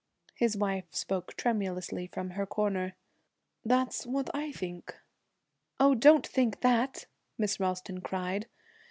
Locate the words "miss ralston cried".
7.37-8.47